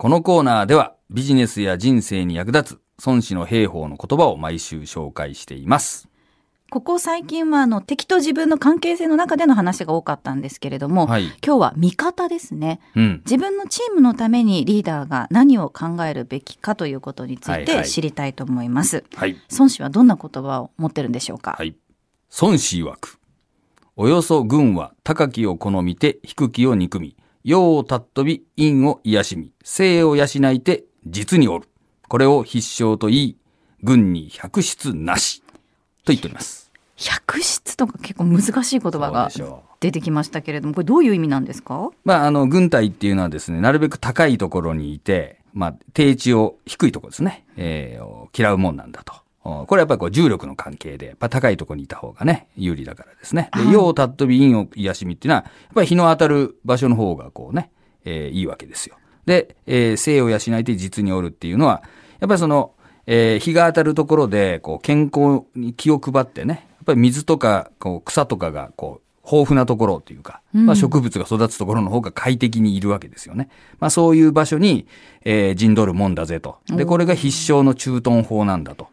[0.00, 6.06] このコーナーではビジネスや人生に役立つ孫子の兵法の言葉を毎週紹介しています。
[6.70, 11.24] ここ最近はあの敵と自分の関係性の中での話が多かったんですけれども、はい。
[11.44, 12.78] 今日は味方ですね。
[12.94, 13.22] うん。
[13.24, 19.02] 自分のチームのためにリーダーが何を考えるべきかということについはいはいて知りたいと思います。
[19.16, 19.36] はい。
[19.50, 21.56] 孫子はどんな言葉を持ってるんでしょうか？
[21.58, 21.74] はい。
[22.40, 23.18] 孫子曰く。
[23.96, 27.16] およそ軍は高きを好みて低きを憎み、
[27.48, 31.66] 陽を尊び陰を癒しみ、生を養いて実におる。
[32.06, 33.36] これを必勝と言い、
[33.82, 35.40] 軍に百出なし。
[36.04, 36.70] と言っております。
[36.96, 39.30] 百出とか結構難しい言葉が
[39.80, 41.88] 出てきましたけれども、これどういう意味なんですか？
[42.04, 49.14] まあ、あの、軍隊っていうのはですね、なるべく高いところにいて、まあ、低地を低いところですね、えー嫌うもんなんだと。
[49.44, 53.50] おこれはやっぱりこう重力の関係で、やっぱ高いところにいた方がね、有利だからですね。
[53.54, 57.70] で、はい陽を尊び陰を癒しみっていうのは、やっぱり日の当たる場所の方がこうね、
[58.04, 58.96] えーいいわけですよ。
[59.26, 61.82] で、えー生を養いて実におるっていうのは、
[62.20, 62.72] やっぱりその、
[63.06, 73.50] えー日が当たるところで、こう、健康に気を配ってね、やっぱり水とか、こう、草とかが、こう、豊富なところというか、まあ、植物が育つところの方が快適にいるわけですよね。
[73.78, 74.86] まあ、そういう場所に、
[75.24, 76.56] えー陣取るもんだぜと。
[76.70, 78.88] で、これが必勝の駐屯法なんだと。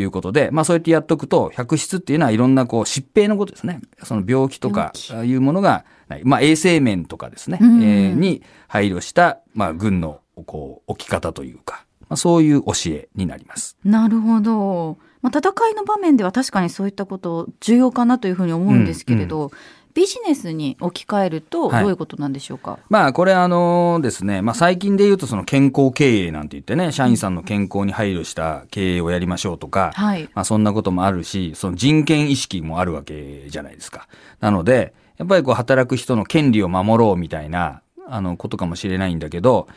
[0.00, 3.80] いうことで、まあそうやってやっとくと、百出っていうのはいろんなこう疾病のことですね。
[4.02, 4.92] その病気とか
[5.24, 6.22] いうものがない。
[6.24, 13.76] まあ衛生面とかですね、うんえーに配慮した、まあ軍のこう置き方というか、まあそういう教えになります。
[13.84, 14.98] なるほど。
[15.20, 19.50] まあ、戦いの場面では確かにそういったこと重要かなというふうに思うんですけれど、
[19.98, 22.78] ビジネスに置き換えるとどはいういうことなんでしょうか？
[22.88, 30.30] まあこれあのですね、まあ最近で言うとその健康経営なんて言ってね、社員さんの健康に配慮した経営をやりましょうとか、はい。
[30.34, 34.06] まあそんなこともあるし、その人権意識もあるわけじゃないですか。
[34.38, 39.68] なので、やっぱりこう働く人の権利を守ろうみたいな、あのことかもしれないんだけど、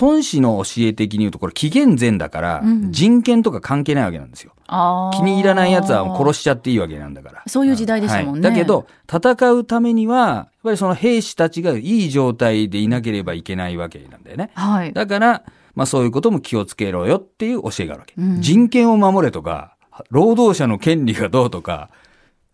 [0.00, 4.52] 孫子の教え的に言うとこれ紀元前だからうん、人権とか関係ないわけなんですよ。
[4.66, 7.42] あー気に入らない奴は殺しちゃっていいわけなんだから。
[7.46, 14.50] そういう時代でしたもんねはいだけど、戦うためには、やっぱりその兵士たちがいい状態でいなければいけないわけなんだよね。
[14.54, 14.92] はい。
[14.92, 15.42] だから、
[15.74, 18.14] まあそういうことも気をつけろよっていう教えがあるわけ。
[18.16, 19.74] うん人権を守れとか、
[20.10, 21.90] 労働者の権利がどうとか、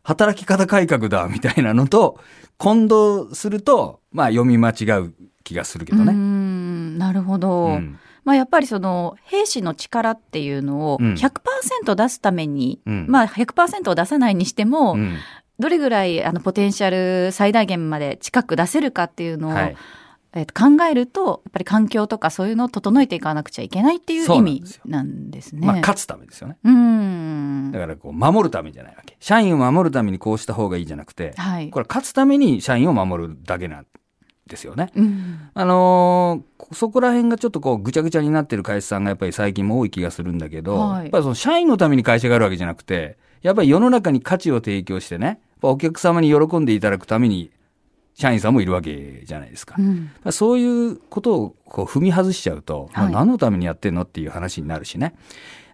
[0.06, 2.20] 働き方改革だみたいなのと
[2.58, 5.12] 混同すると、まあ読み間違う
[5.42, 6.12] 気がするけどね。
[6.12, 7.66] んなるほど。
[7.66, 7.98] うん。
[8.24, 11.14] まあ、やっぱりその兵士の力っていうのをうん。
[11.14, 13.06] 100%出すために、うん。
[13.08, 15.16] まあ100%を出さないにしても、うん。
[15.58, 16.90] どれぐらいあのポテンシャ
[17.26, 19.76] ル最大限まで近く出せるかっていうのを、はい
[20.36, 25.66] えーと考えるとやっぱり環境とかそういうのを整えていかなくちゃいけないっていう意味なんですよなんですね。
[25.66, 26.58] まあ勝つためですよね。
[26.62, 29.16] うーんだからこう守るためじゃないわけ。
[29.18, 33.86] 社員を守るためにこうした方がいいじゃなくて、はいこれ勝つために社員を守るだけなん
[34.46, 34.92] ですよね。
[34.94, 47.50] うんあのーそこら辺がちょっとこうぐちゃぐちゃになってる会社さんがやっぱり最近も多い気がするんだけど、はいやっぱりその社員のために会社があるわけじゃなくて、やっぱり世の中に価値を提供してね、お客様に喜んでいただくために
[48.18, 49.76] 社員さんもいるわけじゃないですか。
[49.78, 55.06] うんそういうことをこう踏み外しちゃうと、はいまあ何のためにやってんのっていう話になるしね。
[55.06, 55.14] やっ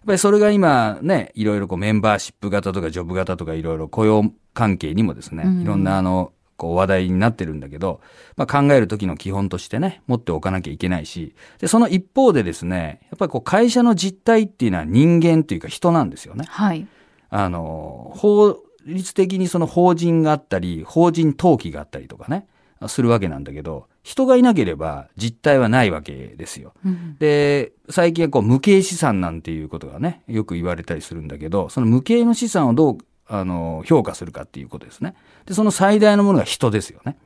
[0.07, 8.01] ぱりそれが今ね、いろいろこうメンバーシップ型とかジョブ型とかいろいろ雇用関係にもですね、うんいろんなあの、こう話題になってるんだけど、
[8.35, 16.43] まあ考える時の基本としてね、持っておかなきゃいけないし、で、その一方でですね、やっぱりこう会社の実態っていうのは人間っていうか人なんですよね。
[16.49, 16.85] はい。
[17.29, 22.47] あの、法律的にその法人があったり、法人登記があったりとかね、
[22.87, 26.73] するわけなんだけど、人がいなければ実態はないわけですよ。
[26.85, 35.15] うんで、最近はこう無形資産なんていうことがね、よく言われたりするんだけど、その無形の資産をどう、あの、評価するかっていうことですね。
[35.45, 37.17] で、その最大のものが人ですよね。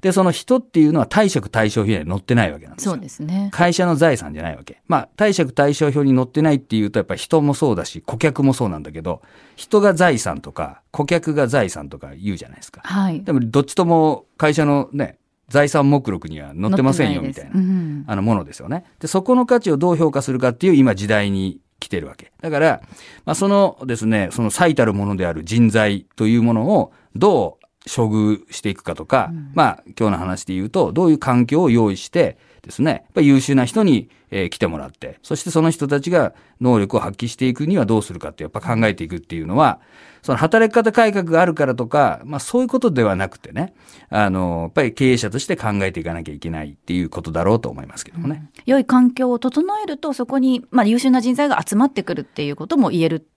[0.00, 2.92] で、その人っていうのは貸借対照表に載ってないわけなんですよ。
[2.92, 3.48] そうですね。
[3.52, 4.80] 会社の財産じゃないわけ。
[4.88, 9.22] まあ、貸借対照表に載ってないっていうと、やっぱり人もそうだし、顧客もそうなんだけど、
[9.56, 12.82] 人が財産とか、顧客が財産とか言うじゃないですか。
[12.84, 13.22] はい。
[13.22, 15.18] でも、どっちとも会社のね、
[15.48, 18.84] 財産目録には載ってませんよ、みたいなうんあのものですよね。
[18.98, 22.32] で、そこの価値をどう評価するかっていう今時代に来てるわけ。
[22.40, 22.80] だから、
[23.24, 39.80] まあ、そのですね、その最たるものである人材というものをどう処遇していくかとか、まあ、今日の話で言うと、どういう環境を用意してですね、やっぱり優秀な人に、えー来てもらって、そしてその人たちが能力を発揮していくにはどうするかってやっぱ考えていくっていうのは、
[40.22, 43.72] その働き方改革があるからとか、まあそういうことではなくてね、
[44.08, 48.50] あの、やっぱり経営者として考えていかなきゃいけないっていうことだろうと思いますけどもね。
[48.66, 53.28] 良い環境を整えるとそこに、まあ、優秀な人材が集まってくるっていうことも言える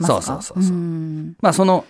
[0.00, 0.76] そうそうそうそう。
[0.76, 1.36] んん。
[1.40, 1.84] まあその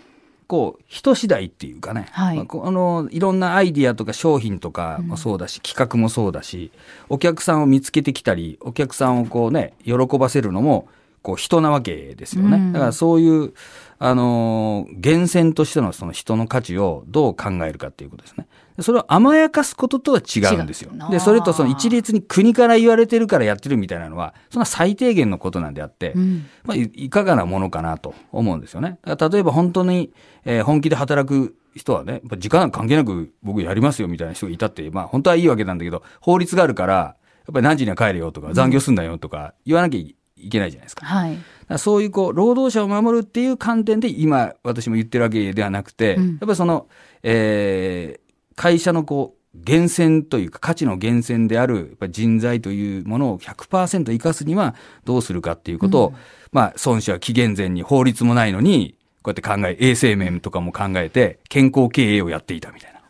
[0.52, 2.36] こう、人次第っていうかね、はい。
[2.36, 6.70] まああの、いろんなアイディアとか商品とかもそうだし、企画もそうだし、
[7.08, 10.88] お客さんを見つけてきたり、お客さんをこうね、喜ばせるのも、
[11.22, 12.56] こう、人なわけですよね。
[12.56, 13.52] うんだからそういう、
[13.98, 18.48] あのー源泉としてのその人の価値をどう考えるかっていうことですね。
[18.76, 20.90] でそれを甘やかすこととは違うんですよ。
[21.10, 28.98] で、それとその一律に国から言われてるからやってるみたいなのは、そんな最低限のことなんであって、うんまあ、いいかがなものかなと思うんですよね。
[29.04, 30.12] だから例えば本当に、
[30.44, 37.14] えー本気で働く人はね、やっぱ時間関係なく僕やりますよみたいな人がいたって、まあ本当はいいわけなんだけど、法律があるから、や
[37.50, 40.00] っぱり何時には帰れよとか、残業すんだよとか言わなきゃ
[40.42, 41.06] いけないじゃないですか。
[41.06, 41.38] はい。
[41.78, 46.86] そういうこう、労働者を守るっていう観点で今私も言ってるわけではなくて、うんやっぱりその、
[47.22, 48.22] えー
[48.54, 54.74] 会社のこう、源泉というか価値の源泉であるやっぱり人材というものを100%生かすには
[55.04, 56.14] どうするかっていうことを、
[56.52, 63.00] まあ孫子は紀元前に法律もないのに、こうやって考え、衛生面とかも考えて健康経営をやっていたみたいな。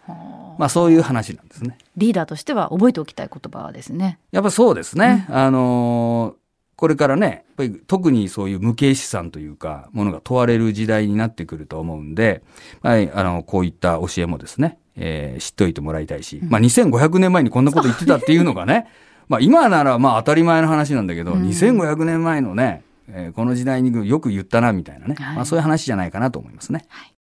[0.58, 1.78] まあそういう話なんですね。
[1.96, 4.18] リーダーとしては覚えておきたい言葉ですね。
[4.32, 5.26] やっぱそうですね。
[5.28, 6.41] あのー
[6.82, 12.42] これからね、やっぱり特にそういう無形資産というか、ものが問われる時代になってくると思うんで、
[12.82, 18.88] はい、あの、こういった教えもですね、えー知っておいてもらいたいし、まあ2500年前にこんなこと言ってたっていうのがね、
[19.28, 21.44] まあ今ならまあ当たり前の話なんだけど、うん。
[21.44, 25.36] 2500年前のね、えーこの時代によく言ったなみたいなね、はい。
[25.36, 26.84] まあそういう話じゃないかなと思いますね。
[26.88, 27.10] はい